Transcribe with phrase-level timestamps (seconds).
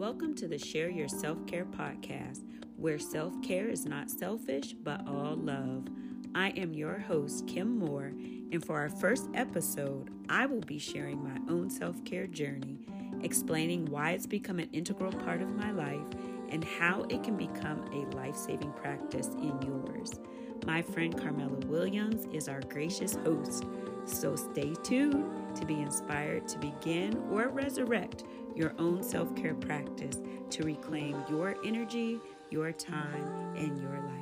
[0.00, 2.40] Welcome to the Share Your Self Care podcast,
[2.78, 5.88] where self care is not selfish but all love.
[6.34, 8.14] I am your host, Kim Moore,
[8.50, 12.78] and for our first episode, I will be sharing my own self care journey,
[13.22, 16.06] explaining why it's become an integral part of my life
[16.48, 20.18] and how it can become a life saving practice in yours.
[20.64, 23.66] My friend Carmela Williams is our gracious host,
[24.06, 28.24] so stay tuned to be inspired to begin or resurrect
[28.56, 30.18] your own self care practice
[30.50, 32.18] to reclaim your energy,
[32.50, 34.20] your time, and your life.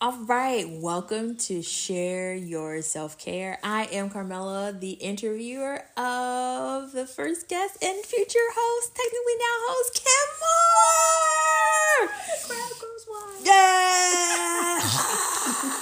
[0.00, 3.60] All right, welcome to Share Your Self Care.
[3.62, 9.94] I am Carmela, the interviewer of the first guest and future host, technically now host,
[9.94, 12.10] Kim Moore.
[12.26, 13.46] The crowd goes wild.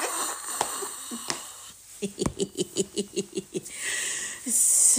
[0.03, 0.07] Yeah.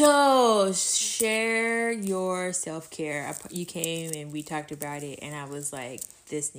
[0.05, 3.35] so, share your self care.
[3.49, 6.55] You came and we talked about it, and I was like, this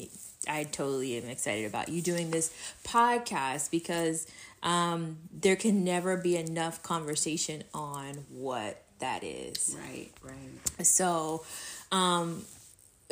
[0.48, 2.52] I totally am excited about you doing this
[2.84, 4.26] podcast because
[4.62, 9.76] um, there can never be enough conversation on what that is.
[9.78, 10.86] Right, right.
[10.86, 11.44] So,
[11.90, 12.44] um,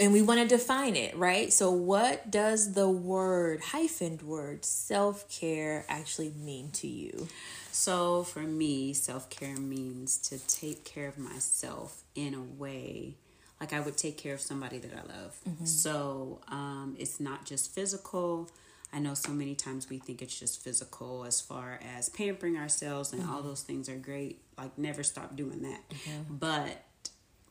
[0.00, 1.52] and we want to define it, right?
[1.52, 7.28] So, what does the word, hyphened word, self care actually mean to you?
[7.70, 13.14] So, for me, self care means to take care of myself in a way
[13.60, 15.38] like I would take care of somebody that I love.
[15.48, 15.66] Mm-hmm.
[15.66, 18.48] So um, it's not just physical.
[18.92, 23.12] I know so many times we think it's just physical as far as pampering ourselves
[23.12, 23.32] and mm-hmm.
[23.32, 24.40] all those things are great.
[24.56, 25.88] Like never stop doing that.
[25.90, 26.36] Mm-hmm.
[26.36, 26.84] But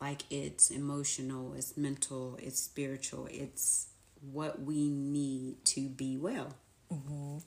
[0.02, 3.88] like it's emotional, it's mental, it's spiritual, it's
[4.32, 6.56] what we need to be well.
[6.92, 7.38] Mm-hmm.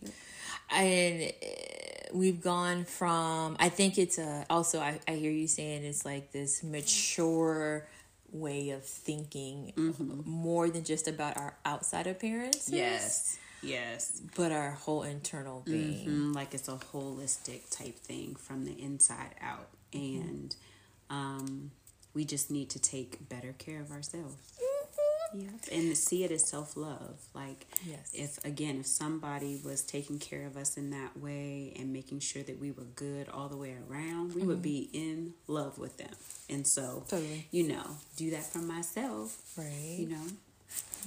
[0.71, 5.85] And uh, we've gone from, I think it's a, also, I, I hear you saying
[5.85, 7.89] it's like this mature
[8.31, 10.23] way of thinking mm-hmm.
[10.25, 12.71] more than just about our outside appearance.
[12.73, 13.39] Yes.
[13.63, 14.21] Yes.
[14.37, 16.09] But our whole internal being.
[16.09, 16.33] Mm-hmm.
[16.33, 19.69] Like it's a holistic type thing from the inside out.
[19.93, 20.29] Mm-hmm.
[20.29, 20.57] And
[21.11, 21.71] um,
[22.15, 24.37] we just need to take better care of ourselves.
[25.35, 25.49] Yeah.
[25.73, 27.17] And see it as self love.
[27.35, 28.13] Like, yes.
[28.13, 32.43] if again, if somebody was taking care of us in that way and making sure
[32.43, 34.49] that we were good all the way around, we mm-hmm.
[34.49, 36.13] would be in love with them.
[36.51, 37.47] And so, totally.
[37.51, 39.41] you know, do that for myself.
[39.57, 39.97] Right.
[39.99, 40.27] You know,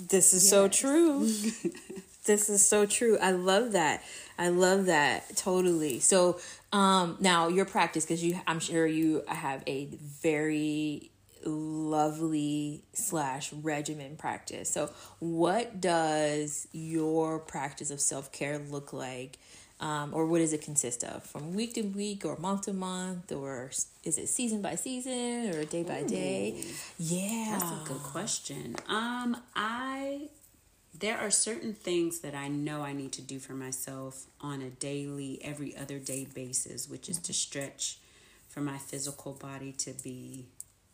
[0.10, 0.50] this is yes.
[0.50, 1.30] so true.
[2.26, 3.18] this is so true.
[3.22, 4.04] I love that.
[4.38, 6.00] I love that totally.
[6.00, 6.40] So,
[6.74, 9.86] um, now your practice, because you, I'm sure you have a
[10.22, 11.12] very
[11.46, 14.70] lovely slash regimen practice.
[14.70, 19.38] So, what does your practice of self care look like?
[19.78, 23.30] Um, or what does it consist of from week to week or month to month
[23.34, 23.72] or
[24.06, 26.64] is it season by season or day by day
[26.98, 30.30] yeah that's a good question um i
[31.00, 34.70] there are certain things that i know i need to do for myself on a
[34.70, 38.00] daily every other day basis which is to stretch
[38.48, 40.46] for my physical body to be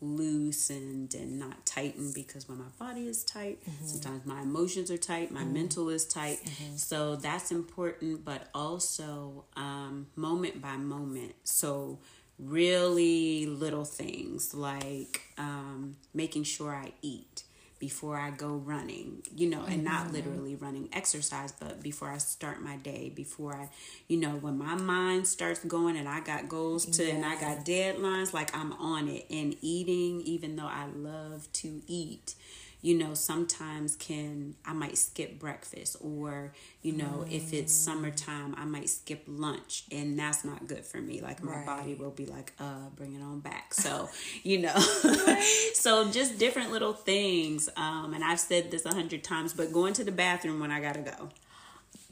[0.02, 3.86] loosened and not tightened because when my body is tight, mm-hmm.
[3.86, 5.52] sometimes my emotions are tight, my mm-hmm.
[5.52, 6.40] mental is tight.
[6.44, 6.76] Mm-hmm.
[6.76, 11.34] So that's important, but also um, moment by moment.
[11.44, 12.00] So,
[12.38, 17.44] really little things like um, making sure I eat
[17.82, 20.14] before I go running, you know, and not mm-hmm.
[20.14, 23.70] literally running exercise, but before I start my day, before I,
[24.06, 27.64] you know, when my mind starts going and I got goals to and I got
[27.64, 32.36] deadlines, like I'm on it and eating, even though I love to eat,
[32.82, 37.32] you know, sometimes can I might skip breakfast or, you know, mm.
[37.32, 37.84] if it's mm.
[37.84, 41.20] summertime, I might skip lunch and that's not good for me.
[41.20, 41.66] Like my right.
[41.66, 43.72] body will be like, uh, bring it on back.
[43.82, 44.08] So,
[44.44, 44.78] you know.
[45.74, 47.68] so just different little things.
[47.76, 50.80] Um, and I've said this a hundred times, but going to the bathroom when I
[50.80, 51.28] gotta go.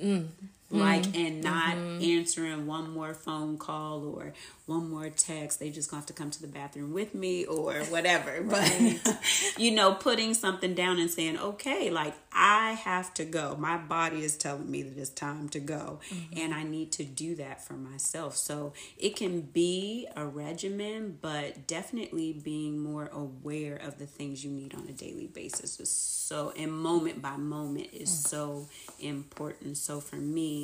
[0.03, 0.29] Mm
[0.71, 1.27] like mm-hmm.
[1.27, 2.03] and not mm-hmm.
[2.03, 4.33] answering one more phone call or
[4.67, 7.75] one more text they just gonna have to come to the bathroom with me or
[7.85, 9.19] whatever but
[9.59, 14.23] you know putting something down and saying okay like i have to go my body
[14.23, 16.39] is telling me that it's time to go mm-hmm.
[16.39, 21.67] and i need to do that for myself so it can be a regimen but
[21.67, 26.53] definitely being more aware of the things you need on a daily basis is so
[26.57, 28.29] and moment by moment is mm.
[28.29, 28.69] so
[29.01, 30.60] important so for me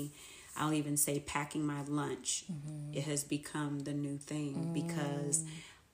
[0.57, 2.45] I'll even say packing my lunch.
[2.51, 2.97] Mm-hmm.
[2.97, 4.75] It has become the new thing mm.
[4.75, 5.45] because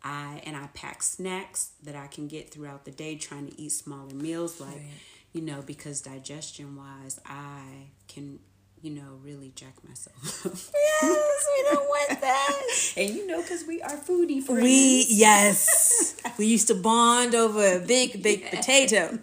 [0.02, 3.72] I and I pack snacks that I can get throughout the day trying to eat
[3.72, 4.90] smaller meals like right.
[5.32, 8.38] you know because digestion wise I can
[8.82, 10.44] you know, really jack myself.
[11.02, 12.62] Yes, we don't want that.
[12.96, 14.62] and you know, because we are foodie friends.
[14.62, 19.18] We yes, we used to bond over a big baked potato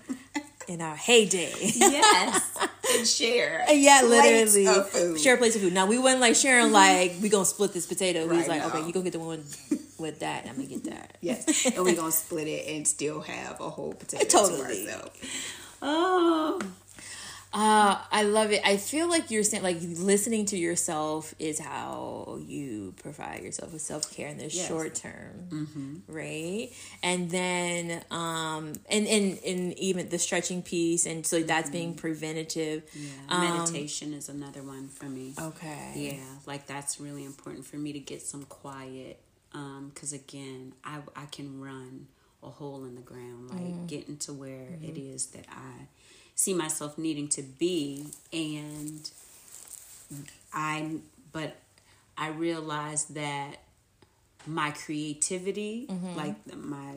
[0.67, 1.53] in our heyday.
[1.57, 2.57] yes,
[2.99, 3.65] and share.
[3.67, 5.73] Uh, yeah, plates literally share plates of food.
[5.73, 6.73] Now we wasn't like sharing mm-hmm.
[6.73, 8.27] like we gonna split this potato.
[8.27, 9.43] We was like, okay, you gonna get the one
[9.97, 10.45] with that.
[10.47, 11.17] I'm gonna get that.
[11.21, 14.85] Yes, and we're gonna split it and still have a whole potato Totally.
[14.85, 15.19] to ourselves.
[15.81, 16.59] Oh,
[17.51, 18.61] Uh, I love it.
[18.63, 23.81] I feel like you're saying like listening to yourself is how you provide yourself with
[23.81, 24.67] self care in the Yes.
[24.67, 26.69] short term, right?
[27.01, 32.83] And then um, and and and even the stretching piece, and so that's being preventative.
[32.93, 33.09] yeah.
[33.29, 35.33] Um, Meditation is another one for me.
[35.39, 35.93] Okay.
[35.95, 39.19] Yeah, like that's really important for me to get some quiet.
[39.53, 42.07] Um, because again, I I can run
[42.43, 45.87] a hole in the ground, like getting to where it is that I
[46.39, 49.11] see myself needing to be, and
[50.53, 50.99] I
[51.33, 51.57] but
[52.17, 53.57] I realized that
[54.47, 56.15] my creativity, mm-hmm.
[56.15, 56.93] like my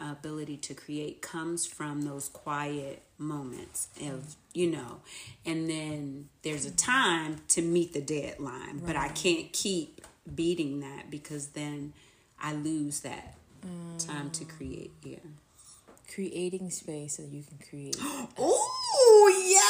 [0.00, 5.00] ability to create, comes from those quiet moments of you know,
[5.44, 10.00] and then there's a time to meet the deadline, but I can't keep
[10.32, 11.92] beating that because then
[12.40, 13.34] I lose that
[13.66, 14.06] mm.
[14.06, 14.92] time to create.
[15.02, 15.16] Yeah.
[16.14, 17.96] Creating space so you can create.
[19.22, 19.60] Oh yes,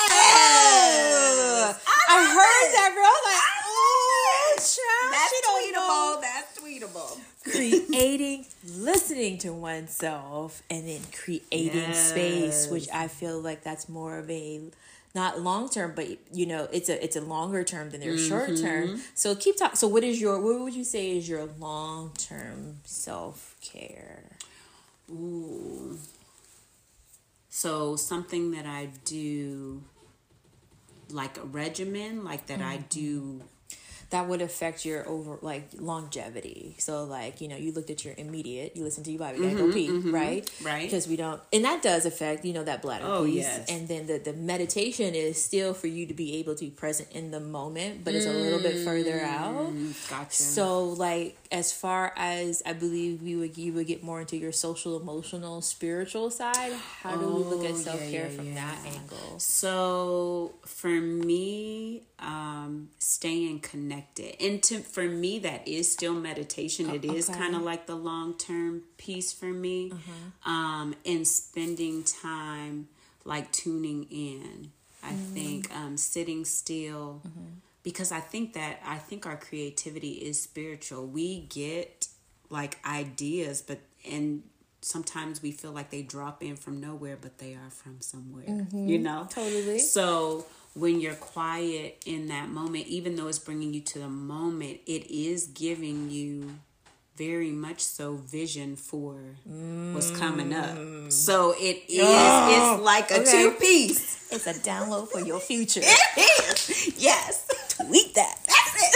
[1.87, 3.03] I heard that, bro.
[3.03, 5.39] I was like, oh, child, she
[5.73, 6.21] don't.
[6.21, 7.19] That's tweetable.
[7.43, 8.47] creating
[8.77, 14.61] listening to oneself and then creating space which i feel like that's more of a
[15.15, 18.51] not long term but you know it's a it's a longer term than their short
[18.51, 18.63] mm-hmm.
[18.63, 22.13] term so keep talking so what is your what would you say is your long
[22.19, 24.25] term self-care
[25.11, 25.99] Ooh.
[27.51, 29.83] So something that I do
[31.11, 32.87] like a regimen, like that I mm-hmm.
[32.89, 33.43] do
[34.11, 36.75] that would affect your over like longevity.
[36.79, 39.55] So like you know you looked at your immediate, you listen to your body, gotta
[39.57, 40.45] go pee, right?
[40.45, 40.83] Mm-hmm, right.
[40.83, 43.37] Because we don't, and that does affect you know that bladder Oh, piece.
[43.37, 43.69] yes.
[43.71, 47.09] And then the the meditation is still for you to be able to be present
[47.13, 49.73] in the moment, but it's a little bit further out.
[50.09, 50.31] gotcha.
[50.43, 54.53] So like as far as I believe we would you would get more into your
[54.53, 56.73] social, emotional, spiritual side.
[57.03, 58.55] How do we look Oh, at self care yeah, from yeah.
[58.55, 59.39] that angle?
[59.39, 64.00] So for me, um, staying connected,
[64.41, 66.91] and to for me that is still meditation.
[66.91, 67.39] It is okay.
[67.39, 69.93] kind of like the long term piece for me,
[70.45, 72.89] um, and spending time
[73.25, 74.73] like tuning in.
[75.03, 77.23] I think um, sitting still.
[77.83, 81.07] Because I think that I think our creativity is spiritual.
[81.07, 82.09] We get
[82.51, 84.43] like ideas, but and
[84.81, 88.47] sometimes we feel like they drop in from nowhere, but they are from somewhere.
[88.47, 88.89] Mm-hmm.
[88.89, 89.79] You know, Totally.
[89.79, 94.81] So when you're quiet in that moment, even though it's bringing you to the moment,
[94.87, 96.51] it is giving you
[97.17, 100.71] very much so vision for what's coming up.
[100.71, 101.13] Mm.
[101.13, 102.01] So it is.
[102.03, 103.31] Oh, it's like a okay.
[103.31, 104.33] two piece.
[104.33, 105.83] It's a download for your future.
[106.17, 106.95] It is.
[106.97, 107.47] Yes.
[107.77, 108.39] Tweet that.
[108.47, 108.95] That's it.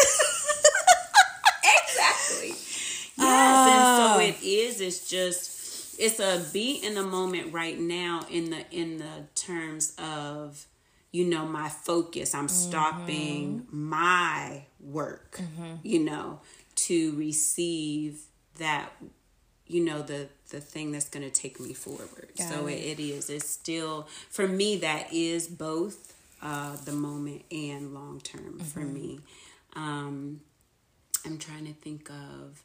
[1.82, 2.48] exactly.
[2.48, 4.20] Yes, and so ah.
[4.20, 4.80] it is.
[4.80, 5.53] It's just
[5.98, 10.66] it's a be in the moment right now in the in the terms of
[11.12, 12.34] you know my focus.
[12.34, 15.40] I'm stopping my work.
[15.82, 16.40] You know
[16.76, 18.22] to receive
[18.58, 18.90] that
[19.66, 22.28] you know the the thing that's going to take me forward.
[22.36, 27.94] So it, it is it's still for me that is both uh the moment and
[27.94, 29.20] long term for me.
[29.76, 30.40] Um
[31.26, 32.62] i'm trying to think of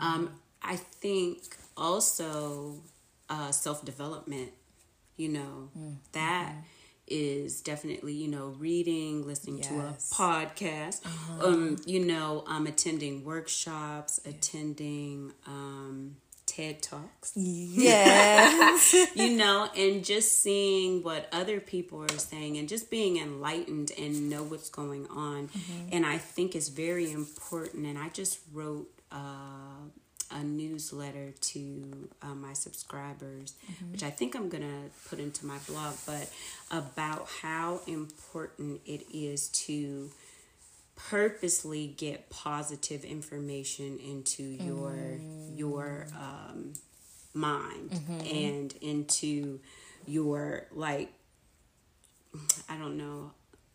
[0.00, 0.30] um
[0.62, 2.82] i think also
[3.30, 4.50] uh self-development
[5.16, 5.68] you know?
[6.12, 6.52] That
[7.10, 10.12] is definitely you know reading listening to a Yes.
[10.14, 11.00] podcast
[11.42, 16.16] um you know um attending workshops attending um
[16.46, 17.32] ted talks.
[17.34, 18.94] Yes.
[19.14, 24.28] you know and just seeing what other people are saying and just being enlightened and
[24.30, 25.48] know what's going on.
[25.90, 29.88] And i think it's very important and i just wrote uh
[30.30, 33.54] a newsletter to uh, my subscribers,
[33.90, 36.30] which I think I'm gonna put into my blog, but
[36.70, 40.10] about how important it is to
[40.96, 44.94] purposely get positive information into your
[45.54, 46.72] your um,
[47.34, 47.92] mind
[48.32, 49.60] and into
[50.06, 51.12] your like
[52.68, 53.30] I don't know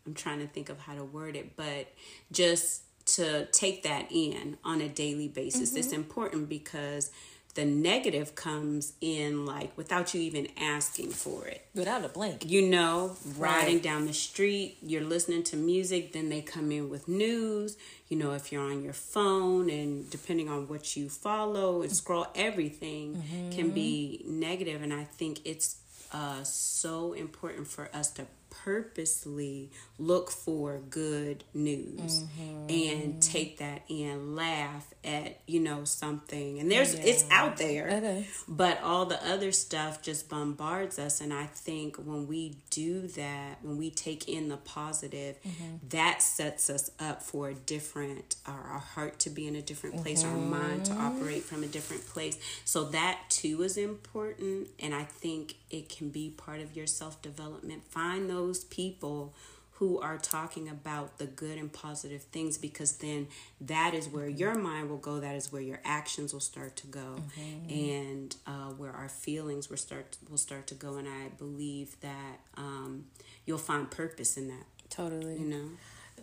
[0.06, 1.88] I'm trying to think of how to word it but
[2.30, 7.10] just to take that in on a daily basis it's important because
[7.54, 11.64] the negative comes in like without you even asking for it.
[11.74, 12.44] Without a blink.
[12.44, 17.06] You know, riding down the street, you're listening to music, then they come in with
[17.06, 17.76] news.
[18.08, 22.26] You know, if you're on your phone and depending on what you follow and scroll,
[22.34, 23.50] everything mm-hmm.
[23.50, 24.82] can be negative.
[24.82, 25.76] And I think it's
[26.12, 28.26] uh, so important for us to
[28.62, 32.68] purposely look for good news mm-hmm.
[32.68, 37.04] and take that and laugh at you know something and there's yeah.
[37.04, 42.26] it's out there but all the other stuff just bombards us and i think when
[42.26, 45.76] we do that when we take in the positive mm-hmm.
[45.88, 49.96] that sets us up for a different our, our heart to be in a different
[50.02, 50.52] place mm-hmm.
[50.52, 55.02] our mind to operate from a different place so that too is important and i
[55.02, 59.34] think it can be part of your self-development find those people
[59.78, 63.26] who are talking about the good and positive things because then
[63.60, 64.38] that is where mm-hmm.
[64.38, 67.70] your mind will go that is where your actions will start to go mm-hmm.
[67.70, 72.38] and uh, where our feelings will start will start to go and i believe that
[72.56, 73.04] um,
[73.46, 75.68] you'll find purpose in that totally you know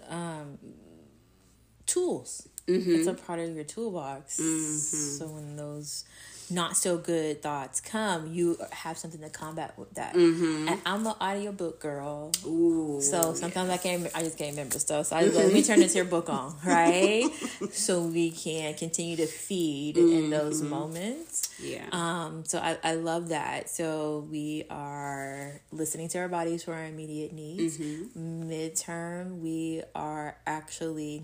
[0.09, 0.57] um,
[1.85, 2.95] tools mm-hmm.
[2.95, 5.17] it's a part of your toolbox mm-hmm.
[5.17, 6.05] so when those
[6.51, 10.13] not so good thoughts come, you have something to combat with that.
[10.13, 10.67] Mm-hmm.
[10.67, 12.31] And I'm an audiobook girl.
[12.45, 15.07] Ooh, so sometimes I can't, I just can't remember stuff.
[15.07, 17.29] So I just, let me turn this here book on, right?
[17.71, 20.25] so we can continue to feed mm-hmm.
[20.25, 21.49] in those moments.
[21.61, 21.85] Yeah.
[21.91, 22.43] Um.
[22.45, 23.69] So I, I love that.
[23.69, 27.77] So we are listening to our bodies for our immediate needs.
[27.77, 28.49] Mm-hmm.
[28.49, 31.23] Midterm, we are actually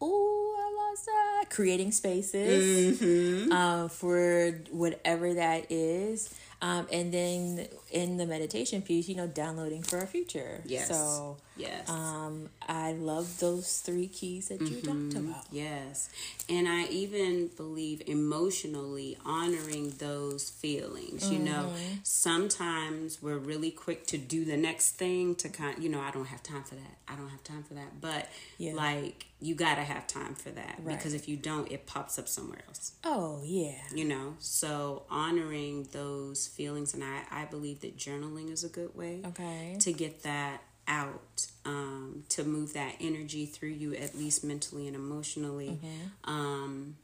[0.00, 1.50] oh, I lost that.
[1.50, 3.52] Creating spaces mm-hmm.
[3.52, 6.34] um, for whatever that is.
[6.64, 10.62] Um, and then in the meditation piece, you know, downloading for our future.
[10.64, 10.88] Yes.
[10.88, 15.10] So yes, um, I love those three keys that you mm-hmm.
[15.10, 15.44] talked about.
[15.52, 16.08] Yes,
[16.48, 21.24] and I even believe emotionally honoring those feelings.
[21.24, 21.32] Mm-hmm.
[21.34, 21.94] You know, mm-hmm.
[22.02, 25.82] sometimes we're really quick to do the next thing to kind.
[25.82, 26.96] You know, I don't have time for that.
[27.06, 28.00] I don't have time for that.
[28.00, 28.72] But yeah.
[28.72, 30.96] like you gotta have time for that right.
[30.96, 32.92] because if you don't, it pops up somewhere else.
[33.04, 33.78] Oh yeah.
[33.94, 38.94] You know, so honoring those feelings, and I I believe that journaling is a good
[38.94, 39.22] way.
[39.24, 39.76] Okay.
[39.80, 44.96] To get that out, um, to move that energy through you, at least mentally and
[44.96, 45.78] emotionally.
[45.82, 46.30] Mm-hmm.
[46.30, 46.96] Um,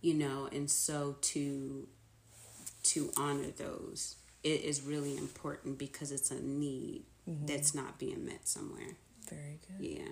[0.00, 1.88] you know, and so to
[2.82, 7.46] to honor those it is really important because it's a need mm-hmm.
[7.46, 8.96] that's not being met somewhere.
[9.28, 9.86] Very good.
[9.86, 10.08] Yeah.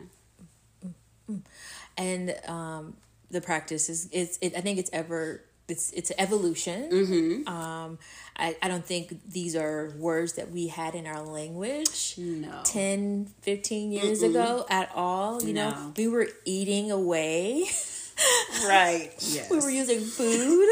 [1.96, 2.94] And um,
[3.30, 6.90] the practice is it's it, I think it's ever it's it's evolution.
[6.90, 7.48] Mm-hmm.
[7.48, 7.98] Um,
[8.36, 12.60] I, I don't think these are words that we had in our language no.
[12.64, 14.30] 10, 15 years Mm-mm.
[14.30, 15.42] ago at all.
[15.42, 15.70] You no.
[15.70, 17.64] know, we were eating away.
[18.66, 19.10] right.
[19.18, 19.50] Yes.
[19.50, 20.68] We were using food.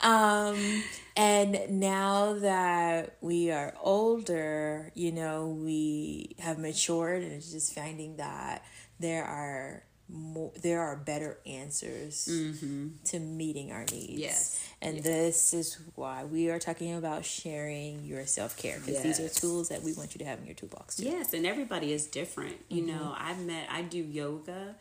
[0.00, 0.82] um,
[1.16, 8.16] and now that we are older, you know, we have matured and it's just finding
[8.16, 8.64] that
[9.04, 12.88] there are more there are better answers mm-hmm.
[13.04, 15.04] to meeting our needs yes and yes.
[15.04, 19.18] this is why we are talking about sharing your self-care because yes.
[19.18, 21.04] these are tools that we want you to have in your toolbox too.
[21.04, 22.98] yes and everybody is different you mm-hmm.
[22.98, 24.74] know i've met i do yoga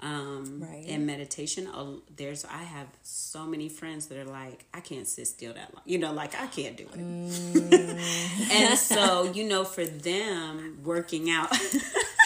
[0.00, 0.86] um right.
[0.88, 1.68] and meditation
[2.16, 5.82] there's i have so many friends that are like i can't sit still that long
[5.84, 8.50] you know like i can't do it mm.
[8.50, 11.54] and so you know for them working out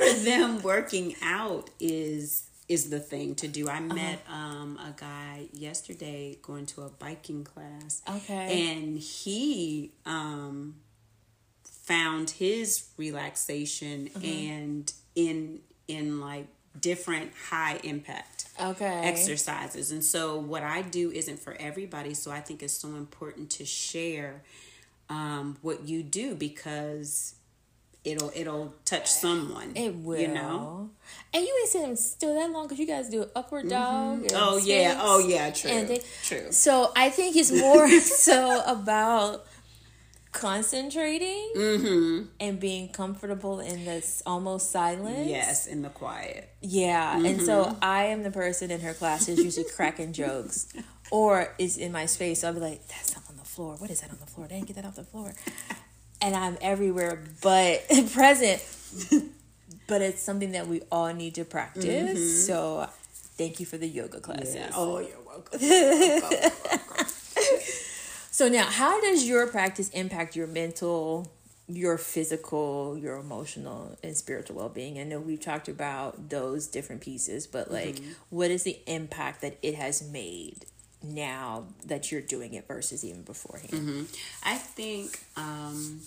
[0.00, 3.68] for them working out is is the thing to do.
[3.68, 3.94] I uh-huh.
[3.94, 8.00] met um, a guy yesterday going to a biking class.
[8.08, 8.70] Okay.
[8.70, 10.76] And he um,
[11.64, 14.24] found his relaxation uh-huh.
[14.24, 16.46] and in in like
[16.80, 19.90] different high impact okay exercises.
[19.90, 23.64] And so what I do isn't for everybody, so I think it's so important to
[23.64, 24.42] share
[25.08, 27.34] um, what you do because
[28.04, 29.72] it'll it'll touch someone.
[29.74, 30.20] It will.
[30.20, 30.90] You know.
[31.32, 33.70] And you ain't sitting still that long because you guys do upward mm-hmm.
[33.70, 34.22] dog.
[34.24, 34.36] Mm-hmm.
[34.36, 34.98] Oh yeah.
[35.00, 35.50] Oh yeah.
[35.50, 35.70] True.
[35.70, 36.52] And they, true.
[36.52, 39.46] So I think it's more so about
[40.32, 42.26] concentrating mm-hmm.
[42.38, 45.28] and being comfortable in this almost silence.
[45.28, 46.48] Yes, in the quiet.
[46.60, 47.16] Yeah.
[47.16, 47.26] Mm-hmm.
[47.26, 50.72] And so I am the person in her classes usually cracking jokes.
[51.12, 52.42] Or is in my space.
[52.42, 53.74] So I'll be like, that's not on the floor.
[53.74, 54.46] What is that on the floor?
[54.46, 55.34] They didn't get that off the floor
[56.20, 58.62] and I'm everywhere but present.
[59.86, 61.84] but it's something that we all need to practice.
[61.84, 62.16] Mm-hmm.
[62.16, 62.88] So
[63.40, 64.54] thank you for the yoga classes.
[64.54, 64.70] Yeah.
[64.74, 65.58] Oh, you're welcome.
[65.60, 66.50] You're welcome.
[68.30, 71.30] so now, how does your practice impact your mental,
[71.68, 74.98] your physical, your emotional, and spiritual well being?
[74.98, 78.12] I know we've talked about those different pieces, but like, mm-hmm.
[78.28, 80.66] what is the impact that it has made
[81.02, 83.70] now that you're doing it versus even beforehand?
[83.72, 84.02] Mm-hmm.
[84.44, 86.00] I think um,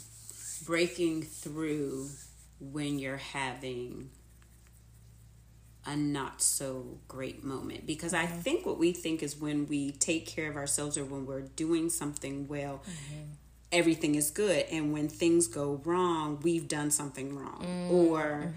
[0.65, 2.09] breaking through
[2.59, 4.09] when you're having
[5.85, 10.25] a not so great moment because I think what we think is when we take
[10.25, 13.23] care of ourselves or when we're doing something well, mm-hmm.
[13.71, 17.93] everything is good, and when things go wrong, we've done something wrong, mm-hmm.
[17.93, 18.53] or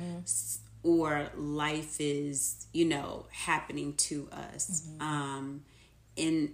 [0.83, 4.87] or life is you know happening to us.
[4.89, 5.03] Mm-hmm.
[5.03, 5.63] Um,
[6.17, 6.51] and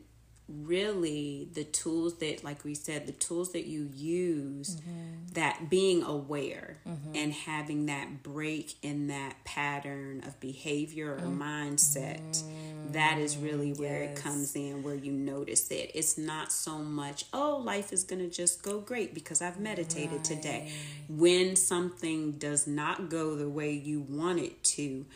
[0.49, 5.33] really the tools that like we said the tools that you use mm-hmm.
[5.33, 7.15] that being aware mm-hmm.
[7.15, 11.43] and having that break in that pattern of behavior or mm-hmm.
[11.43, 12.43] mindset
[12.91, 14.19] that is really where yes.
[14.19, 18.21] it comes in where you notice it it's not so much oh life is going
[18.21, 20.25] to just go great because i've meditated right.
[20.25, 20.73] today
[21.09, 25.07] when something does not go the way you want it to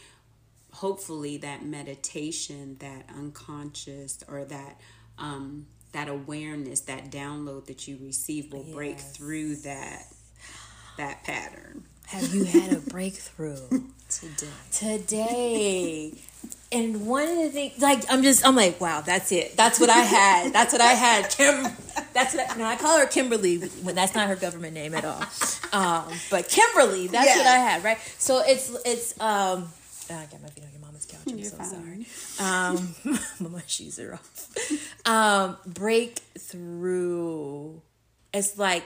[0.77, 4.79] hopefully that meditation that unconscious or that
[5.19, 8.75] um, that awareness, that download that you receive will yes.
[8.75, 10.05] break through that
[10.99, 11.85] that pattern.
[12.07, 13.57] Have you had a breakthrough
[14.11, 14.47] today?
[14.71, 16.13] Today.
[16.71, 19.57] And one of the things, like, I'm just, I'm like, wow, that's it.
[19.57, 20.53] That's what I had.
[20.53, 21.31] That's what I had.
[21.31, 21.65] Kim,
[22.13, 25.05] that's what I, no, I call her Kimberly when that's not her government name at
[25.05, 25.23] all.
[25.73, 27.39] Um, but Kimberly, that's yes.
[27.39, 27.99] what I had, right?
[28.19, 29.69] So it's, it's, um,
[30.11, 31.21] I got my feet on your mama's couch.
[31.27, 31.67] I'm You're so fine.
[31.67, 32.07] sorry.
[32.41, 32.95] Um,
[33.53, 35.07] my shoes are off.
[35.07, 37.81] Um, breakthrough.
[38.33, 38.85] It's like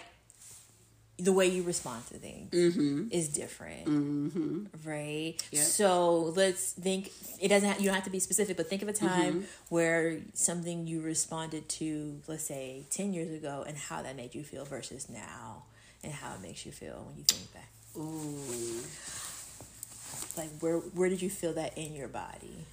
[1.19, 3.09] the way you respond to things mm-hmm.
[3.11, 4.89] is different, mm-hmm.
[4.89, 5.35] right?
[5.51, 5.63] Yep.
[5.63, 7.13] So let's think.
[7.41, 7.69] It doesn't.
[7.69, 9.45] Have, you don't have to be specific, but think of a time mm-hmm.
[9.69, 14.43] where something you responded to, let's say, ten years ago, and how that made you
[14.43, 15.65] feel versus now,
[16.03, 17.69] and how it makes you feel when you think back.
[17.97, 19.30] Ooh
[20.37, 22.65] like where where did you feel that in your body?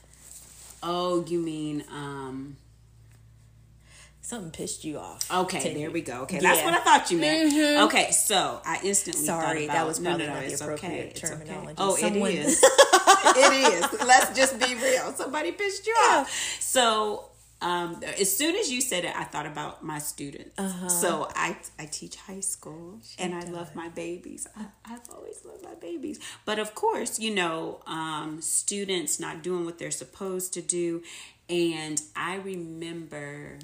[0.84, 2.58] Oh, you mean um
[4.28, 5.32] something pissed you off.
[5.34, 6.24] Okay, there we go.
[6.24, 6.42] Okay, yeah.
[6.42, 7.54] that's what I thought you meant.
[7.54, 7.86] Mm-hmm.
[7.86, 11.18] Okay, so I instantly sorry about, that was probably no, no, no, not the appropriate
[11.18, 11.68] okay, terminology.
[11.68, 11.76] Okay.
[11.78, 12.32] Oh, Someone...
[12.32, 12.62] it is.
[12.64, 14.02] it is.
[14.06, 15.14] Let's just be real.
[15.14, 16.18] Somebody pissed you yeah.
[16.18, 16.58] off.
[16.60, 17.30] So
[17.62, 20.58] um, as soon as you said it, I thought about my students.
[20.60, 20.90] Uh-huh.
[20.90, 23.50] So I I teach high school, she and does.
[23.50, 24.48] I love my babies.
[24.56, 29.66] I, have always loved my babies, but of course, you know, um, students not doing
[29.66, 31.04] what they're supposed to do,
[31.50, 33.60] and I remember.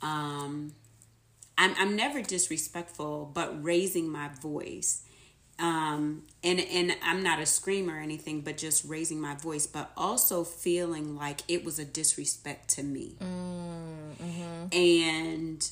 [0.00, 0.74] Um,
[1.58, 5.04] I'm, I'm never disrespectful, but raising my voice
[5.62, 9.92] um, and and I'm not a screamer or anything, but just raising my voice, but
[9.96, 14.76] also feeling like it was a disrespect to me, mm-hmm.
[14.76, 15.70] and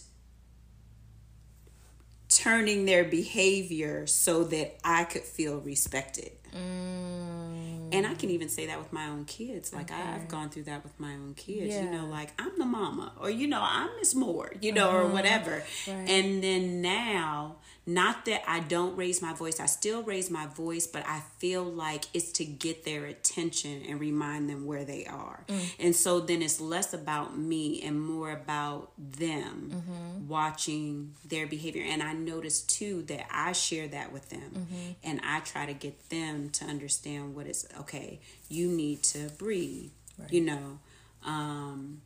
[2.28, 6.30] turning their behavior so that I could feel respected.
[6.54, 7.79] Mm.
[7.92, 9.72] And I can even say that with my own kids.
[9.72, 10.00] Like okay.
[10.00, 11.74] I, have gone through that with my own kids.
[11.74, 11.84] Yeah.
[11.84, 14.98] You know, like I'm the mama, or you know, I'm Miss Moore, you know, uh-huh.
[14.98, 15.62] or whatever.
[15.86, 16.08] Right.
[16.08, 20.86] And then now not that I don't raise my voice, I still raise my voice,
[20.86, 25.44] but I feel like it's to get their attention and remind them where they are.
[25.48, 25.74] Mm.
[25.78, 30.28] And so then it's less about me and more about them mm-hmm.
[30.28, 31.82] watching their behavior.
[31.84, 34.92] And I notice too that I share that with them mm-hmm.
[35.02, 39.90] and I try to get them to understand what is okay, you need to breathe,
[40.18, 40.32] right.
[40.32, 40.78] you know.
[41.24, 42.00] Um,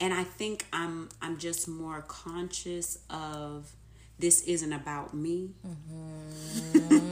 [0.00, 3.72] and I think I'm I'm just more conscious of
[4.18, 5.50] this isn't about me.
[5.66, 7.04] Mm-hmm.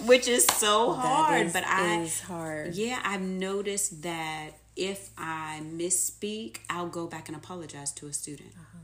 [0.06, 1.46] Which is so hard.
[1.46, 2.74] Is, but I hard.
[2.74, 8.50] Yeah, I've noticed that if I misspeak, I'll go back and apologize to a student.
[8.54, 8.78] Uh-huh.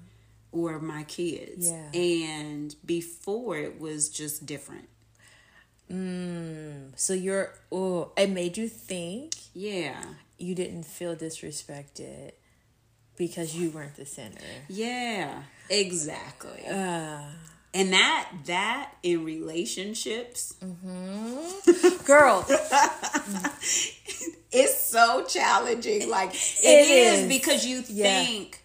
[0.53, 1.70] Or my kids.
[1.70, 1.90] Yeah.
[1.92, 4.88] And before it was just different.
[5.90, 10.03] Mm, so you're oh it made you think yeah
[10.38, 12.33] you didn't feel disrespected
[13.16, 14.40] because you weren't the center.
[14.68, 16.64] Yeah, exactly.
[16.66, 17.22] Uh,
[17.74, 22.05] and that that in relationships, mm-hmm.
[22.07, 22.46] girl,
[24.53, 26.09] it's so challenging.
[26.09, 27.20] Like it, it is.
[27.20, 27.29] is.
[27.29, 28.24] because you yeah.
[28.24, 28.62] think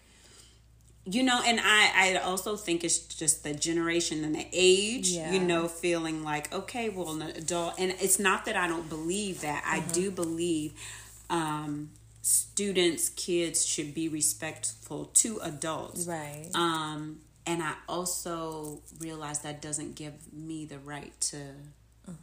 [1.06, 5.32] you know and i i also think it's just the generation and the age yeah.
[5.32, 9.40] you know feeling like okay well an adult and it's not that i don't believe
[9.42, 9.88] that mm-hmm.
[9.88, 10.72] i do believe
[11.30, 11.90] um
[12.22, 19.94] students kids should be respectful to adults right um and i also realize that doesn't
[19.94, 21.36] give me the right to
[22.08, 22.14] uh-huh.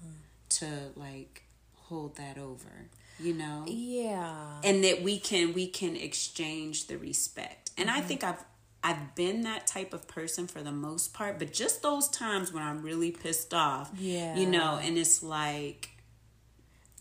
[0.49, 0.65] to
[0.95, 1.43] like
[1.75, 2.87] hold that over
[3.19, 8.07] you know yeah and that we can we can exchange the respect and i mm-hmm.
[8.07, 8.43] think i've
[8.83, 12.63] I've been that type of person for the most part, but just those times when
[12.63, 15.91] I'm really pissed off, yeah, you know, and it's like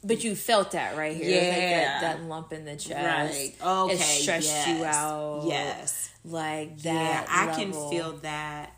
[0.03, 1.29] But you felt that right here.
[1.29, 1.49] Yeah.
[1.49, 2.93] Like that, that, lump in the chest.
[2.93, 3.55] Right.
[3.63, 3.95] Okay.
[3.95, 4.69] It stressed yes.
[4.69, 5.45] you out.
[5.47, 6.11] Yes.
[6.25, 7.27] Like that.
[7.27, 7.63] Yeah, I level.
[7.63, 8.77] can feel that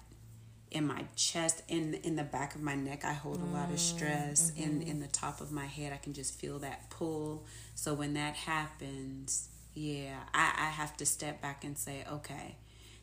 [0.73, 3.79] in my chest in in the back of my neck i hold a lot of
[3.79, 4.63] stress mm-hmm.
[4.63, 8.15] in in the top of my head i can just feel that pull so when
[8.15, 12.57] that happens yeah i i have to step back and say okay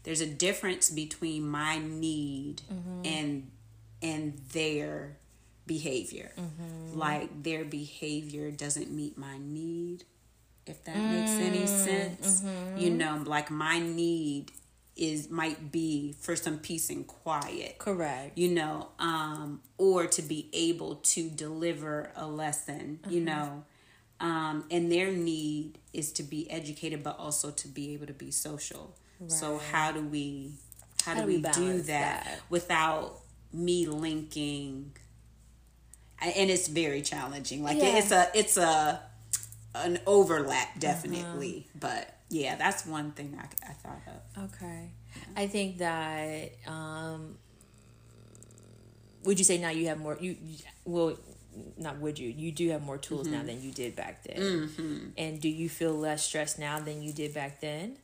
[0.03, 3.05] there's a difference between my need mm-hmm.
[3.05, 3.51] and
[4.01, 5.17] and their
[5.65, 6.31] behavior.
[6.37, 6.97] Mm-hmm.
[6.97, 10.03] Like their behavior doesn't meet my need,
[10.65, 11.15] if that mm-hmm.
[11.15, 12.41] makes any mm, sense.
[12.41, 12.77] Mm-hmm.
[12.77, 14.51] You know, like my need
[14.95, 17.77] is might be for some peace and quiet.
[17.77, 18.37] Correct.
[18.37, 23.25] You know, um, or to be able to deliver a lesson, you mm-hmm.
[23.25, 23.63] know.
[24.21, 28.31] Um, and their need is to be educated but also to be able to be
[28.31, 28.95] social.
[29.19, 29.31] Right.
[29.31, 30.51] So how do we
[31.03, 33.19] how, how do, we, we do that, that without
[33.51, 34.91] me linking
[36.21, 37.97] and it's very challenging like yeah.
[37.97, 39.01] it's a it's a
[39.75, 41.79] an overlap definitely uh-huh.
[41.79, 45.41] but yeah that's one thing I, I thought of okay yeah.
[45.41, 47.37] i think that um
[49.23, 50.35] would you say now you have more you
[50.85, 51.17] well
[51.77, 53.37] not would you you do have more tools mm-hmm.
[53.37, 54.97] now than you did back then mm-hmm.
[55.17, 57.97] and do you feel less stressed now than you did back then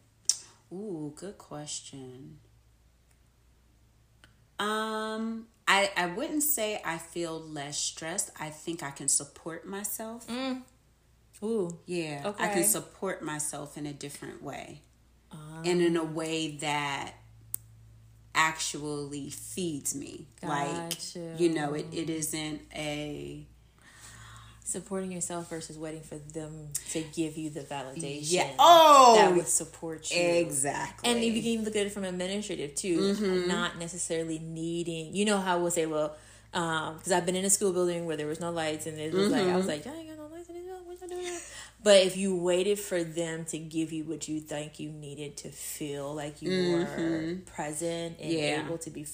[0.76, 2.38] ooh good question
[4.60, 8.32] um, I I wouldn't say I feel less stressed.
[8.40, 10.28] I think I can support myself.
[10.28, 10.62] Mm.
[11.44, 11.78] Ooh.
[11.86, 12.22] Yeah.
[12.26, 12.44] Okay.
[12.44, 14.82] I can support myself in a different way.
[15.32, 15.64] Um.
[15.66, 17.16] And in a way that
[18.34, 20.28] actually feeds me.
[20.42, 21.20] Gotcha.
[21.20, 23.46] Like, you know, it, it isn't a
[24.65, 28.49] supporting yourself versus waiting for them to give you the validation yeah.
[28.58, 30.19] oh, that would support you.
[30.19, 31.10] Exactly.
[31.10, 33.47] And if you can even look at it from administrative too, mm-hmm.
[33.47, 36.17] not necessarily needing, you know how we'll say, well,
[36.51, 39.13] because um, I've been in a school building where there was no lights and it
[39.13, 39.34] was mm-hmm.
[39.34, 41.39] like, I was like, I ain't got no lights in it, what I doing?
[41.86, 45.50] But if you waited for them to give you what you think you needed to
[45.50, 47.04] feel like you mm-hmm.
[47.04, 48.65] were present and yeah.
[48.65, 49.06] able to be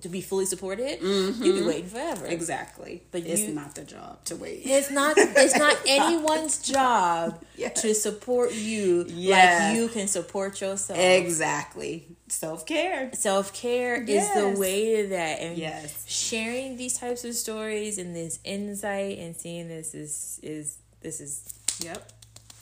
[0.00, 1.40] to be fully supported, mm-hmm.
[1.40, 2.26] you'd be waiting forever.
[2.26, 3.04] Exactly.
[3.12, 4.62] But it's you, not the job to wait.
[4.64, 5.14] It's not.
[5.16, 7.80] It's not anyone's job yes.
[7.82, 9.62] to support you yes.
[9.62, 10.98] like you can support yourself.
[10.98, 12.08] Exactly.
[12.26, 13.08] Self care.
[13.12, 14.36] Self care yes.
[14.36, 15.38] is the way to that.
[15.42, 16.04] And yes.
[16.08, 21.52] sharing these types of stories and this insight and seeing this is is this is
[21.80, 22.12] Yep.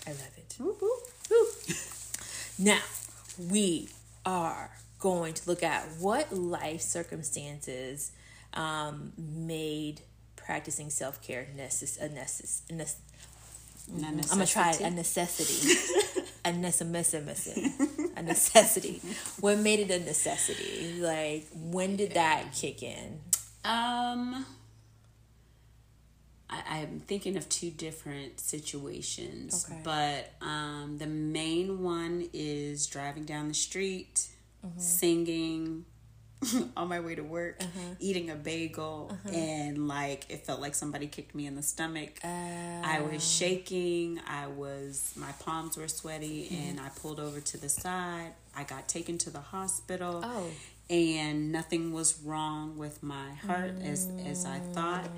[0.07, 0.55] I love it.
[0.59, 1.49] Whoop, whoop, whoop.
[2.59, 2.81] now,
[3.51, 3.89] we
[4.25, 8.13] are going to look at what life circumstances
[8.55, 10.01] um, made
[10.37, 12.97] practicing self care necess- a necess- a necess-
[13.93, 15.75] I'm gonna try it, a necessity,
[16.45, 17.73] a necessity,
[18.17, 19.01] a necessity.
[19.41, 21.01] What made it a necessity?
[21.01, 23.21] Like, when did that kick in?
[23.65, 24.47] Um,
[26.51, 29.81] I, am thinking of two different situations, okay.
[29.83, 34.29] but um, the main one is driving down the street,
[34.65, 34.79] mm-hmm.
[34.79, 35.85] singing
[36.77, 37.95] on my way to work, uh-huh.
[37.99, 39.37] eating a bagel, uh-huh.
[39.37, 42.21] and like it felt like somebody kicked me in the stomach.
[42.23, 44.21] Uh, I was shaking.
[44.27, 46.69] I was my palms were sweaty, mm-hmm.
[46.69, 48.33] and I pulled over to the side.
[48.57, 50.21] I got taken to the hospital.
[50.23, 50.51] Oh
[50.91, 55.09] and nothing was wrong with my heart as as I thought.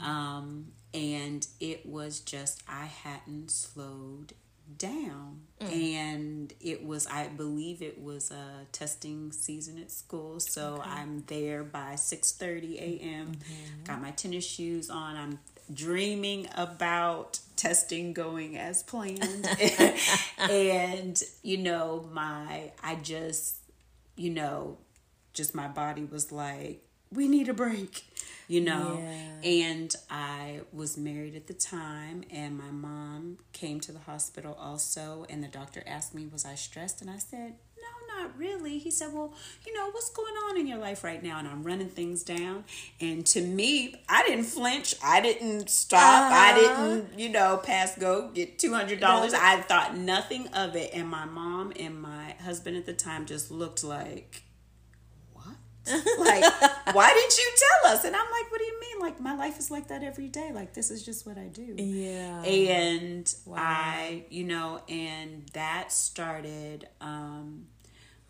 [0.00, 0.02] Mm.
[0.06, 0.66] Um,
[0.96, 4.32] and it was just I hadn't slowed
[4.78, 5.72] down mm.
[5.72, 10.90] and it was i believe it was a testing season at school so okay.
[10.90, 13.84] i'm there by 6 30 a.m mm-hmm.
[13.84, 15.38] got my tennis shoes on i'm
[15.72, 19.48] dreaming about testing going as planned
[20.50, 23.56] and you know my i just
[24.16, 24.76] you know
[25.32, 28.04] just my body was like we need a break
[28.48, 29.02] you know?
[29.02, 29.50] Yeah.
[29.50, 35.26] and i was married at the time and my mom came to the hospital also
[35.28, 37.00] and the doctor asked me was i stressed?
[37.00, 38.78] And i said no not really.
[38.78, 39.34] He said well
[39.66, 41.38] you know what's going on in your life right now?
[41.38, 42.64] And i'm running things down.
[43.00, 44.94] And to me i didn't flinch.
[45.02, 46.00] I didn't stop.
[46.00, 46.34] Uh-huh.
[46.34, 49.02] i didn't you know pass go get $200
[49.34, 50.90] i thought nothing of it.
[50.94, 54.42] And my mom and my husband at the time just looked like
[56.18, 56.44] like,
[56.92, 58.04] why didn't you tell us?
[58.04, 59.00] And I'm like, what do you mean?
[59.00, 60.50] Like, my life is like that every day.
[60.52, 61.74] Like, this is just what I do.
[61.76, 62.42] Yeah.
[62.42, 63.56] And wow.
[63.58, 67.66] I, you know, and that started um,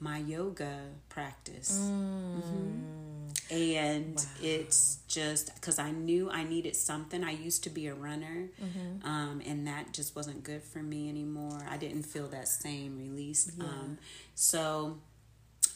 [0.00, 1.88] my yoga practice.
[1.90, 2.40] Mm.
[2.40, 3.06] Mm-hmm.
[3.48, 4.22] And wow.
[4.42, 7.22] it's just because I knew I needed something.
[7.22, 9.06] I used to be a runner, mm-hmm.
[9.06, 11.64] um, and that just wasn't good for me anymore.
[11.70, 13.52] I didn't feel that same release.
[13.56, 13.64] Yeah.
[13.64, 13.98] Um,
[14.34, 14.98] so,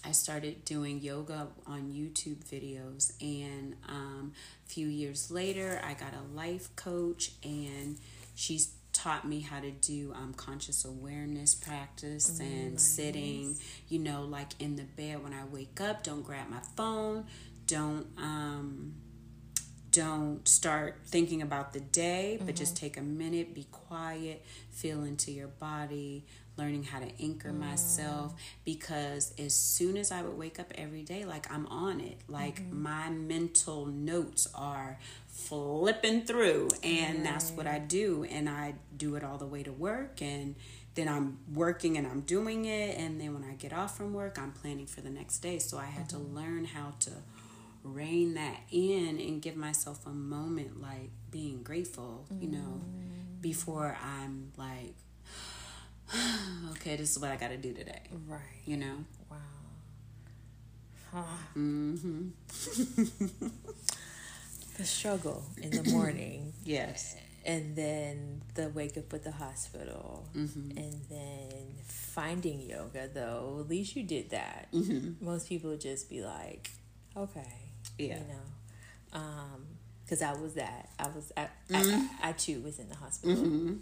[0.04, 4.32] I started doing yoga on YouTube videos, and um,
[4.66, 7.98] a few years later, I got a life coach, and
[8.34, 12.82] she's taught me how to do um, conscious awareness practice mm, and nice.
[12.82, 13.56] sitting
[13.88, 17.24] you know like in the bed when i wake up don't grab my phone
[17.66, 18.92] don't um
[19.92, 22.56] don't start thinking about the day but mm-hmm.
[22.56, 26.24] just take a minute be quiet feel into your body
[26.60, 27.58] learning how to anchor mm.
[27.58, 32.18] myself because as soon as I would wake up every day, like I'm on it.
[32.28, 32.82] Like mm-hmm.
[32.82, 37.24] my mental notes are flipping through, and right.
[37.24, 38.24] that's what I do.
[38.30, 40.54] And I do it all the way to work, and
[40.94, 42.98] then I'm working and I'm doing it.
[42.98, 45.58] And then when I get off from work, I'm planning for the next day.
[45.58, 46.24] So I had mm-hmm.
[46.24, 47.10] to learn how to
[47.82, 53.40] rein that in and give myself a moment like being grateful, you know, mm.
[53.40, 54.94] before I'm like,
[56.72, 58.02] okay, this is what I got to do today.
[58.26, 58.40] Right.
[58.64, 59.04] You know?
[59.30, 59.36] Wow.
[61.12, 61.22] Huh.
[61.56, 62.28] Mm-hmm.
[64.76, 66.52] the struggle in the morning.
[66.64, 67.16] yes.
[67.44, 70.28] And then the wake up at the hospital.
[70.36, 70.78] Mm-hmm.
[70.78, 73.58] And then finding yoga, though.
[73.60, 74.68] At least you did that.
[74.72, 75.24] Mm-hmm.
[75.24, 76.70] Most people would just be like,
[77.16, 77.54] okay.
[77.98, 78.18] Yeah.
[78.18, 79.18] You know?
[79.20, 79.66] Um,
[80.04, 80.88] because I was that.
[80.98, 82.06] I was, I, mm-hmm.
[82.20, 83.76] I, I, too was in the hospital.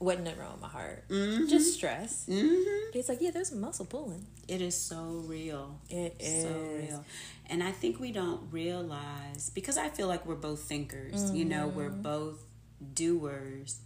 [0.00, 1.04] Wasn't nothing wrong with my heart.
[1.08, 1.46] Mm-hmm.
[1.46, 2.24] Just stress.
[2.26, 2.98] Mm-hmm.
[2.98, 4.26] It's like, yeah, there's muscle pulling.
[4.48, 5.78] It is so real.
[5.90, 6.44] It is.
[6.44, 7.04] So real.
[7.50, 11.36] And I think we don't realize, because I feel like we're both thinkers, mm-hmm.
[11.36, 12.00] you know, we're mm-hmm.
[12.00, 12.42] both
[12.94, 13.80] doers,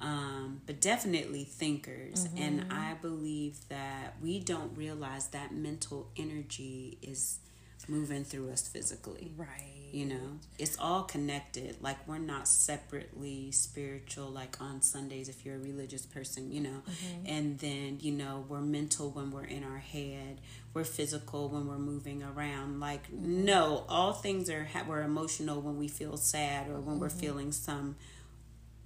[0.00, 2.26] um, but definitely thinkers.
[2.36, 2.72] And mm-hmm.
[2.72, 7.38] I believe that we don't realize that mental energy is
[7.88, 9.32] moving through us physically.
[9.36, 15.44] Right you know it's all connected like we're not separately spiritual like on sundays if
[15.44, 17.26] you're a religious person you know mm-hmm.
[17.26, 20.40] and then you know we're mental when we're in our head
[20.72, 23.44] we're physical when we're moving around like mm-hmm.
[23.44, 27.00] no all things are we're emotional when we feel sad or when mm-hmm.
[27.00, 27.94] we're feeling some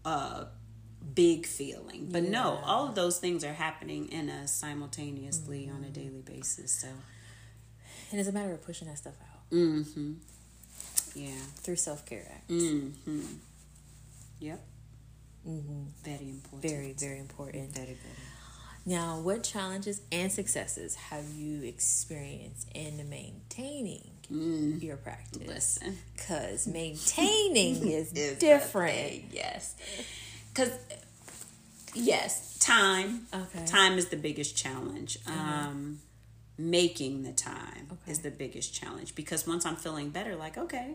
[0.05, 0.45] uh
[1.15, 2.31] big feeling but yeah.
[2.31, 5.93] no all of those things are happening in us simultaneously on a mm-hmm.
[5.93, 6.89] daily basis so
[8.11, 10.13] and it's a matter of pushing that stuff out mm-hmm
[11.17, 11.31] yeah.
[11.57, 12.53] Through self care acts.
[12.53, 13.21] Mm-hmm.
[14.41, 14.61] Yep.
[15.49, 15.83] Mm-hmm.
[16.05, 16.71] Very important.
[16.71, 17.73] Very, very important.
[17.73, 17.99] Very, very.
[18.85, 24.81] Now, what challenges and successes have you experienced in maintaining mm.
[24.81, 25.47] your practice?
[25.47, 25.99] Listen.
[26.15, 29.25] Because maintaining is, is different.
[29.33, 29.75] Yes.
[30.53, 30.71] Because,
[31.95, 33.27] yes, time.
[33.35, 33.67] Okay.
[33.67, 35.19] Time is the biggest challenge.
[35.25, 35.69] Mm-hmm.
[35.69, 35.99] Um,
[36.59, 38.13] making the time okay.
[38.13, 40.95] is the biggest challenge because once I'm feeling better, like, okay.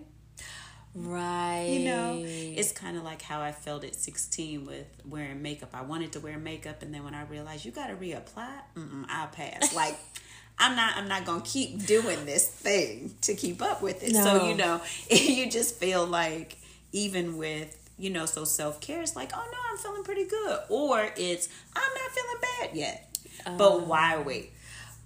[0.94, 1.68] Right.
[1.70, 5.70] You know, it's kind of like how I felt at 16 with wearing makeup.
[5.74, 8.50] I wanted to wear makeup, and then when I realized you got to reapply,
[9.08, 9.74] I'll pass.
[9.76, 9.98] like,
[10.60, 14.12] I'm not I'm not gonna keep doing this thing to keep up with it.
[14.12, 14.24] No.
[14.24, 16.58] So you know, you just feel like
[16.92, 20.60] even with you know, so self care is like, oh no, I'm feeling pretty good,
[20.70, 23.18] or it's I'm not feeling bad yet.
[23.46, 23.78] But oh.
[23.78, 24.52] why wait?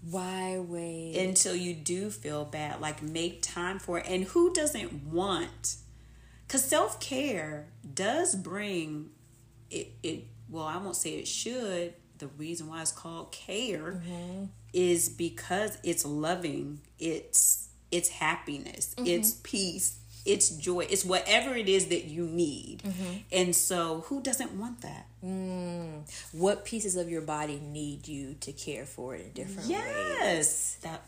[0.09, 1.15] Why wait?
[1.17, 2.81] Until you do feel bad.
[2.81, 4.05] Like make time for it.
[4.07, 5.77] And who doesn't want?
[6.47, 9.09] Because self care does bring
[9.71, 11.93] it, it, well, I won't say it should.
[12.17, 14.45] The reason why it's called care mm-hmm.
[14.73, 19.07] is because it's loving, it's it's happiness, mm-hmm.
[19.07, 22.81] it's peace, it's joy, it's whatever it is that you need.
[22.83, 23.13] Mm-hmm.
[23.31, 25.05] And so, who doesn't want that?
[25.23, 26.01] Mm.
[26.33, 30.21] What pieces of your body need you to care for it in different yes.
[30.21, 30.77] ways?
[30.81, 31.01] That.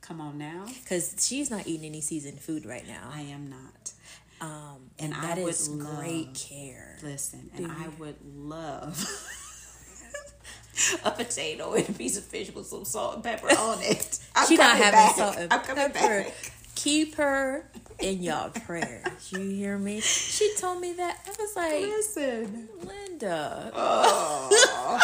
[0.00, 0.66] Come on now.
[0.66, 3.08] Because she's not eating any seasoned food right now.
[3.12, 3.92] I am not.
[4.40, 6.98] Um, and, and that I is love, great care.
[7.04, 9.00] Listen, and I would love
[11.04, 14.18] a potato and a piece of fish with some salt and pepper on it.
[14.34, 15.14] I'm she not having back.
[15.14, 16.26] salt and pepper.
[16.74, 17.70] Keep her
[18.02, 19.30] in y'all prayers.
[19.30, 20.00] You hear me?
[20.00, 21.20] She told me that.
[21.24, 23.70] I was like, listen, Linda.
[23.74, 24.48] Oh,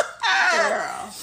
[0.53, 1.15] girl.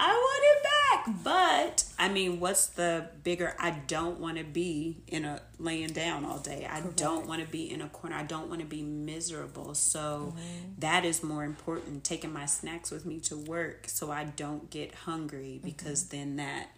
[0.00, 3.56] I want it back, but I mean, what's the bigger?
[3.58, 6.68] I don't want to be in a laying down all day.
[6.70, 6.96] I Correct.
[6.96, 8.14] don't want to be in a corner.
[8.14, 9.74] I don't want to be miserable.
[9.74, 10.74] So mm-hmm.
[10.78, 12.04] that is more important.
[12.04, 16.16] Taking my snacks with me to work so I don't get hungry because mm-hmm.
[16.16, 16.68] then that,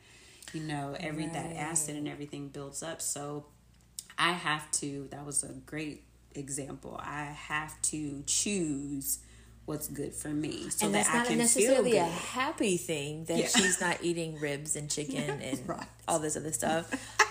[0.54, 1.34] you know, every right.
[1.34, 3.02] that acid and everything builds up.
[3.02, 3.44] So
[4.20, 6.04] I have to, that was a great
[6.34, 7.00] example.
[7.02, 9.20] I have to choose
[9.64, 13.46] what's good for me so and that that's not necessarily a happy thing that yeah.
[13.46, 15.86] she's not eating ribs and chicken and right.
[16.08, 16.90] all this other stuff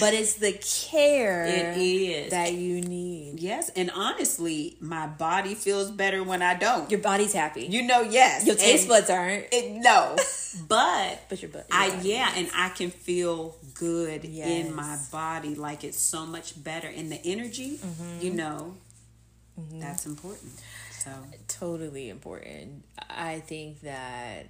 [0.00, 3.40] but it's the care it is that you need.
[3.40, 6.90] Yes, and honestly, my body feels better when I don't.
[6.90, 7.66] Your body's happy.
[7.66, 8.46] You know, yes.
[8.46, 9.46] Your taste buds aren't.
[9.52, 10.16] It, no,
[10.68, 11.66] but but your butt.
[11.70, 14.48] I yeah, and I can feel good yes.
[14.48, 15.54] in my body.
[15.54, 17.78] Like it's so much better, and the energy.
[17.78, 18.24] Mm-hmm.
[18.24, 18.74] You know,
[19.58, 19.80] mm-hmm.
[19.80, 20.52] that's important.
[20.98, 21.12] So
[21.46, 22.84] totally important.
[23.08, 24.48] I think that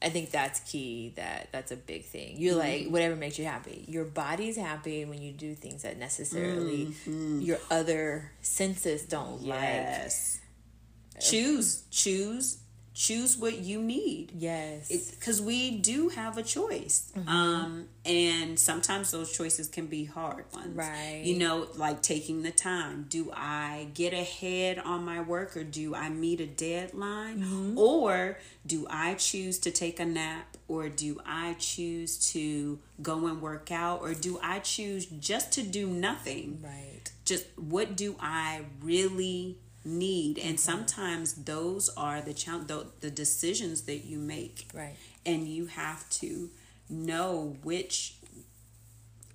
[0.00, 1.12] I think that's key.
[1.16, 2.36] That that's a big thing.
[2.38, 2.84] You're mm-hmm.
[2.84, 3.84] like whatever makes you happy.
[3.88, 7.40] Your body's happy when you do things that necessarily mm-hmm.
[7.40, 10.40] your other senses don't yes.
[10.40, 10.44] like.
[11.20, 12.58] Choose, choose
[12.98, 14.32] choose what you need.
[14.36, 14.88] Yes.
[15.10, 17.12] Because we do have a choice.
[17.16, 17.28] Mm-hmm.
[17.28, 20.76] Um, and sometimes those choices can be hard ones.
[20.76, 21.22] Right.
[21.22, 23.06] You know, like taking the time.
[23.08, 27.38] Do I get ahead on my work or do I meet a deadline?
[27.38, 27.78] Mm-hmm.
[27.78, 33.40] Or do I choose to take a nap or do I choose to go and
[33.40, 36.58] work out or do I choose just to do nothing?
[36.64, 37.12] Right.
[37.24, 40.38] Just what do I really need.
[40.38, 44.68] And sometimes those are the challenge the, the decisions that you make.
[44.74, 44.96] Right.
[45.24, 46.50] And you have to
[46.88, 48.14] know which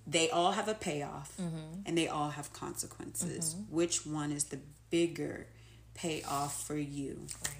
[0.05, 1.81] they all have a payoff mm-hmm.
[1.85, 3.55] and they all have consequences.
[3.55, 3.75] Mm-hmm.
[3.75, 5.47] which one is the bigger
[5.93, 7.27] payoff for you?
[7.45, 7.57] Right.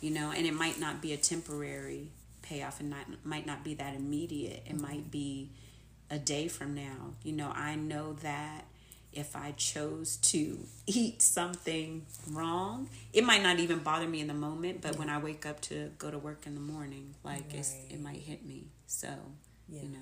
[0.00, 3.74] You know and it might not be a temporary payoff and not might not be
[3.74, 4.62] that immediate.
[4.66, 4.82] It mm-hmm.
[4.82, 5.50] might be
[6.10, 7.14] a day from now.
[7.22, 8.64] You know i know that
[9.12, 12.88] if I chose to eat something wrong.
[13.12, 15.90] It might not even bother me in the moment, but when I wake up to
[15.98, 17.54] go to work in the morning, like right.
[17.54, 18.66] it's, it might hit me.
[18.86, 19.08] So,
[19.68, 19.82] yeah.
[19.82, 19.98] you know.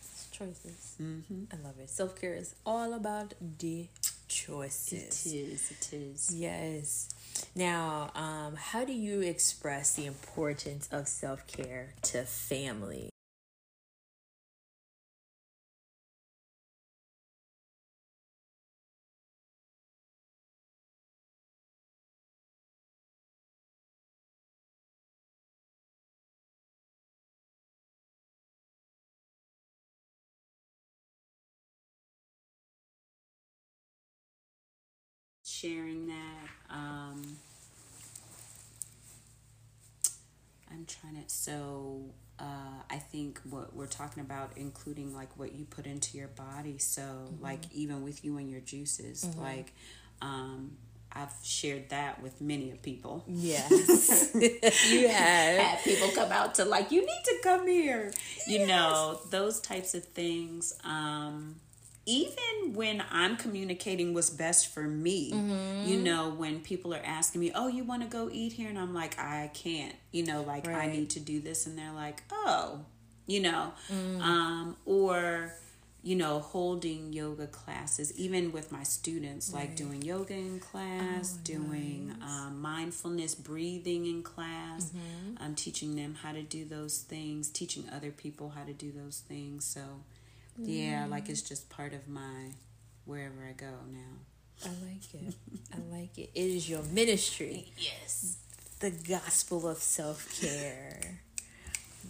[0.00, 0.96] It's choices.
[1.00, 1.44] Mm-hmm.
[1.52, 1.90] I love it.
[1.90, 3.88] Self care is all about the
[4.28, 5.26] choices.
[5.26, 5.70] It is.
[5.70, 6.34] It is.
[6.34, 7.08] Yes.
[7.54, 13.10] Now, um, how do you express the importance of self care to family?
[35.60, 36.48] Sharing that.
[36.70, 37.36] Um,
[40.70, 41.28] I'm trying to.
[41.28, 42.02] So
[42.38, 46.78] uh, I think what we're talking about, including like what you put into your body.
[46.78, 47.42] So mm-hmm.
[47.42, 49.40] like even with you and your juices, mm-hmm.
[49.40, 49.72] like.
[50.20, 50.72] Um,
[51.10, 53.24] I've shared that with many of people.
[53.26, 55.58] Yes, you have.
[55.58, 58.12] Had people come out to like, you need to come here.
[58.46, 60.78] You know, those types of things.
[60.84, 61.56] Um,
[62.08, 65.86] even when I'm communicating what's best for me, mm-hmm.
[65.86, 68.78] you know, when people are asking me, "Oh, you want to go eat here?" and
[68.78, 70.88] I'm like, "I can't," you know, like right.
[70.88, 72.80] I need to do this, and they're like, "Oh,"
[73.26, 74.20] you know, mm.
[74.22, 75.52] um, or
[76.02, 79.66] you know, holding yoga classes, even with my students, right.
[79.66, 82.30] like doing yoga in class, oh, doing nice.
[82.30, 84.86] um, mindfulness breathing in class.
[84.86, 85.42] Mm-hmm.
[85.42, 89.18] I'm teaching them how to do those things, teaching other people how to do those
[89.28, 89.64] things.
[89.64, 89.80] So
[90.58, 92.52] yeah, like it's just part of my
[93.04, 94.18] wherever I go now.
[94.64, 95.34] I like it.
[95.72, 96.30] I like it.
[96.34, 97.72] It is your ministry.
[97.76, 98.38] Yes.
[98.80, 101.20] The gospel of self care.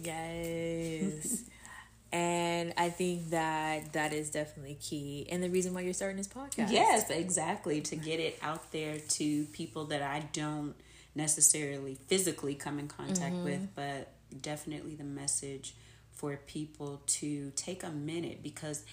[0.03, 1.43] yes.
[2.11, 5.27] and I think that that is definitely key.
[5.31, 6.71] And the reason why you're starting this podcast.
[6.71, 7.81] Yes, exactly.
[7.81, 10.75] To get it out there to people that I don't
[11.15, 13.43] necessarily physically come in contact mm-hmm.
[13.43, 15.75] with, but definitely the message
[16.19, 18.83] for people to take a minute because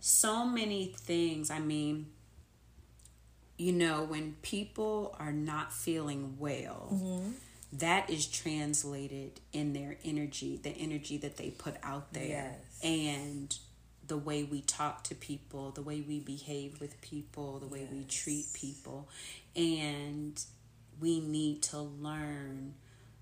[0.00, 2.08] so many things, I mean,
[3.56, 7.30] you know, when people are not feeling well, mm-hmm.
[7.72, 12.26] that is translated in their energy, the energy that they put out there.
[12.26, 12.84] Yes.
[12.84, 13.58] And
[14.06, 17.92] the way we talk to people, the way we behave with people, the way yes.
[17.92, 19.08] we treat people.
[19.56, 20.38] And
[21.00, 22.74] we need to learn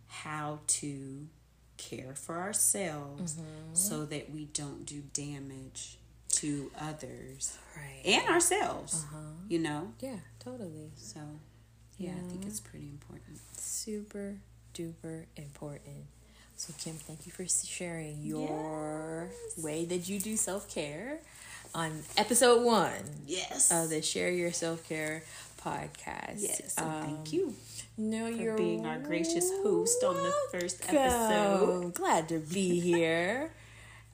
[0.09, 1.29] how to
[1.81, 3.75] care for ourselves mm-hmm.
[3.75, 5.97] so that we don't do damage
[6.29, 8.03] to others right.
[8.05, 9.19] and ourselves uh-huh.
[9.49, 11.21] you know yeah totally so
[11.99, 14.37] yeah, yeah i think it's pretty important super
[14.75, 16.05] duper important
[16.57, 19.65] so kim thank you for sharing your yes.
[19.65, 21.19] way that you do self-care
[21.75, 22.93] on episode one
[23.27, 25.23] yes of the share your self-care
[25.61, 27.55] podcast yes so um, thank you
[28.01, 31.95] no, you're being our gracious host on the first episode.
[31.95, 33.53] Glad to be here.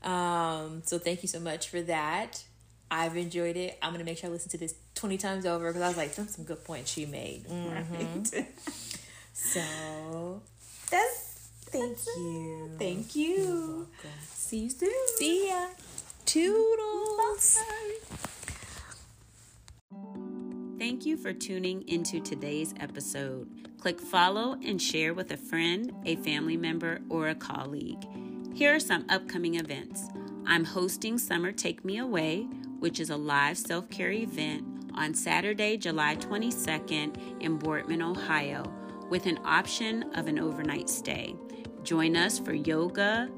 [0.03, 2.42] um, so thank you so much for that.
[2.90, 3.79] I've enjoyed it.
[3.83, 6.14] I'm gonna make sure I listen to this 20 times over because I was like,
[6.14, 7.47] that's some good points she made.
[7.47, 8.37] Mm-hmm.
[8.37, 8.47] Right.
[9.32, 10.43] so
[10.91, 12.70] that's thank that's you.
[12.72, 12.78] It.
[12.78, 13.89] Thank you.
[14.20, 14.91] See you soon.
[15.16, 15.66] See ya.
[16.24, 17.59] Toodles.
[17.59, 18.26] Bye.
[20.79, 23.49] Thank you for tuning into today's episode.
[23.81, 28.07] Click follow and share with a friend, a family member, or a colleague.
[28.53, 30.09] Here are some upcoming events.
[30.47, 32.43] I'm hosting Summer Take Me Away,
[32.79, 34.64] which is a live self care event
[34.95, 38.70] on Saturday, July 22nd in Boardman, Ohio,
[39.09, 41.35] with an option of an overnight stay.
[41.85, 43.31] Join us for yoga,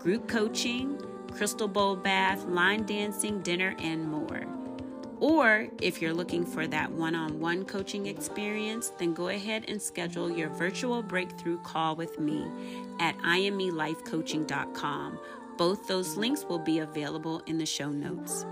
[0.00, 4.59] group coaching, crystal bowl bath, line dancing, dinner, and more.
[5.20, 9.80] Or if you're looking for that one on one coaching experience, then go ahead and
[9.80, 12.46] schedule your virtual breakthrough call with me
[13.00, 15.20] at iammelifecoaching.com.
[15.58, 18.46] Both those links will be available in the show notes.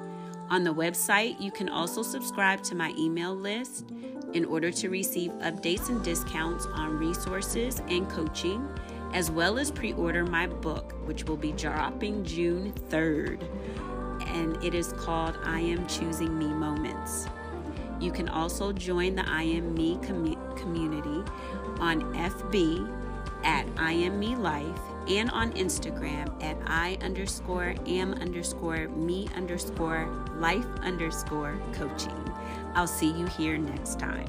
[0.51, 3.87] On the website, you can also subscribe to my email list
[4.35, 8.69] in order to receive updates and discounts on resources and coaching,
[9.15, 13.43] as well as pre order my book, which will be dropping June 3rd
[14.29, 17.27] and it is called I Am Choosing Me Moments.
[18.01, 21.23] You can also join the I Am Me com- community
[21.81, 22.95] on FB
[23.45, 30.09] at I Am Me Life and on Instagram at I underscore am underscore me underscore
[30.37, 32.33] life underscore coaching.
[32.75, 34.27] I'll see you here next time.